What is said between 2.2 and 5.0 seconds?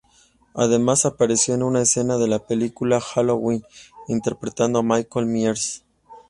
la película "Halloween", interpretando a